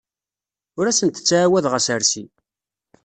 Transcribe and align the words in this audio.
Ur 0.79 0.85
asent-ttɛawadeɣ 0.87 1.73
assersi. 1.79 2.25